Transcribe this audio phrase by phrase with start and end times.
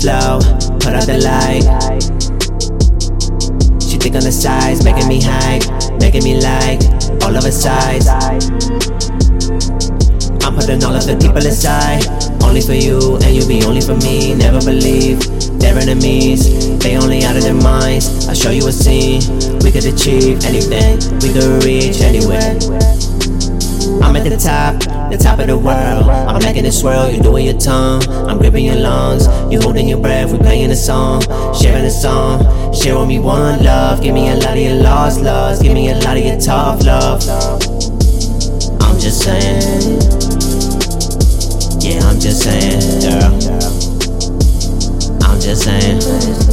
[0.00, 0.40] slow,
[0.80, 1.60] put out the light.
[3.82, 5.64] She thick on the sides, making me hype,
[6.00, 6.80] making me like
[7.22, 8.08] all of her sides.
[10.40, 12.06] I'm putting all of the people aside,
[12.42, 14.34] only for you, and you be only for me.
[14.34, 15.20] Never believe
[15.60, 16.48] they're enemies,
[16.78, 18.26] they only out of their minds.
[18.26, 19.20] I'll show you a scene,
[19.60, 22.56] we could achieve anything, we could reach anywhere.
[24.50, 24.74] Top,
[25.12, 26.10] the top of the world.
[26.10, 28.02] I'm making it swirl, you doing your tongue.
[28.28, 30.32] I'm gripping your lungs, you holding your breath.
[30.32, 31.22] We playing a song,
[31.54, 32.42] sharing a song.
[32.74, 35.90] Share with me one love, give me a lot of your lost loves, give me
[35.90, 37.22] a lot of your tough love.
[38.82, 39.62] I'm just saying,
[41.78, 43.30] yeah, I'm just saying, girl.
[45.30, 46.49] I'm just saying.